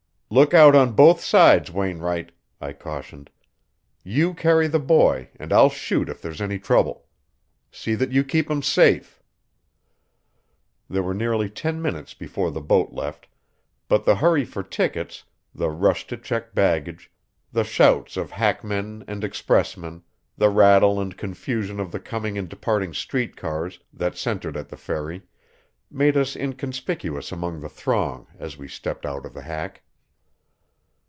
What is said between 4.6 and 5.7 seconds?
the boy and I'll